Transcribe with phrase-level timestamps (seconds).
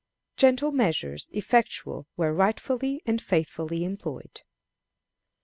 [0.35, 4.41] Gentle Measures effectual where Rightfully and Faithfully employed.